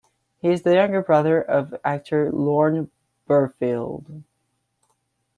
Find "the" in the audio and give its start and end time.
0.63-0.73